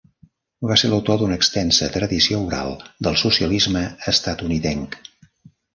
Va 0.71 0.77
ser 0.83 0.89
l'autor 0.93 1.19
d'una 1.23 1.37
extensa 1.41 1.91
tradició 1.97 2.41
oral 2.49 2.75
del 3.09 3.21
socialisme 3.25 3.87
estatunidenc. 4.15 5.01